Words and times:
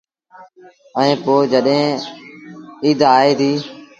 ائيٚݩ 0.97 1.21
پو 1.23 1.35
جڏهيݩ 1.51 2.03
ايٚد 2.83 2.99
آئي 3.17 3.31
ديٚ۔ 3.39 3.61